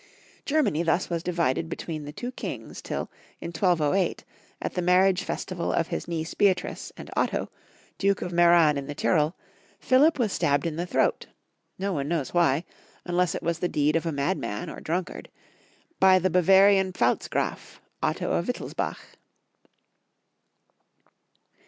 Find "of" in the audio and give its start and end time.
5.71-5.89, 8.23-8.33, 13.95-14.07, 18.31-18.47